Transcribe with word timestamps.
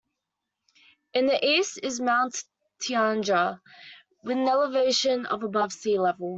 In 1.13 1.27
the 1.27 1.45
east 1.45 1.79
is 1.83 1.99
Mount 2.01 2.43
Tianjara, 2.81 3.61
with 4.23 4.35
an 4.35 4.47
elevation 4.47 5.27
of 5.27 5.43
above 5.43 5.71
sea 5.71 5.99
level. 5.99 6.29